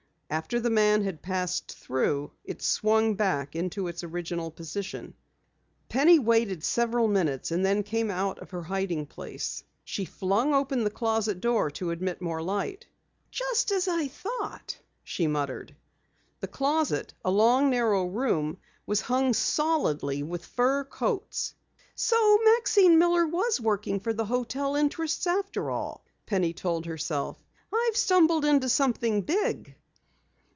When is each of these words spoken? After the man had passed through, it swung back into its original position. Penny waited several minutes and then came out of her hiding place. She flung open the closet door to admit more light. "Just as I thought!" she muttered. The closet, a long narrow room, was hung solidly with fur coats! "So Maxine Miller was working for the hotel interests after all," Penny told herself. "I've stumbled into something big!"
After 0.33 0.61
the 0.61 0.69
man 0.69 1.03
had 1.03 1.21
passed 1.21 1.77
through, 1.77 2.31
it 2.45 2.61
swung 2.61 3.15
back 3.15 3.53
into 3.53 3.89
its 3.89 4.01
original 4.01 4.49
position. 4.49 5.13
Penny 5.89 6.19
waited 6.19 6.63
several 6.63 7.09
minutes 7.09 7.51
and 7.51 7.65
then 7.65 7.83
came 7.83 8.09
out 8.09 8.39
of 8.39 8.51
her 8.51 8.63
hiding 8.63 9.07
place. 9.07 9.61
She 9.83 10.05
flung 10.05 10.53
open 10.53 10.85
the 10.85 10.89
closet 10.89 11.41
door 11.41 11.69
to 11.71 11.91
admit 11.91 12.21
more 12.21 12.41
light. 12.41 12.87
"Just 13.29 13.71
as 13.73 13.89
I 13.89 14.07
thought!" 14.07 14.79
she 15.03 15.27
muttered. 15.27 15.75
The 16.39 16.47
closet, 16.47 17.13
a 17.25 17.29
long 17.29 17.69
narrow 17.69 18.05
room, 18.05 18.55
was 18.85 19.01
hung 19.01 19.33
solidly 19.33 20.23
with 20.23 20.45
fur 20.45 20.85
coats! 20.85 21.55
"So 21.93 22.39
Maxine 22.55 22.97
Miller 22.97 23.27
was 23.27 23.59
working 23.59 23.99
for 23.99 24.13
the 24.13 24.23
hotel 24.23 24.77
interests 24.77 25.27
after 25.27 25.69
all," 25.69 26.05
Penny 26.25 26.53
told 26.53 26.85
herself. 26.85 27.35
"I've 27.73 27.97
stumbled 27.97 28.45
into 28.45 28.69
something 28.69 29.23
big!" 29.23 29.75